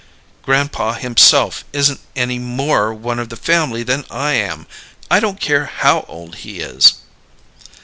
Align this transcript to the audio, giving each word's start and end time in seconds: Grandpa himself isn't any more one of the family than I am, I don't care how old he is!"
Grandpa 0.41 0.93
himself 0.93 1.63
isn't 1.73 1.99
any 2.15 2.39
more 2.39 2.91
one 2.91 3.19
of 3.19 3.29
the 3.29 3.35
family 3.35 3.83
than 3.83 4.03
I 4.09 4.31
am, 4.31 4.65
I 5.11 5.19
don't 5.19 5.39
care 5.39 5.65
how 5.65 6.05
old 6.09 6.37
he 6.37 6.59
is!" 6.59 6.95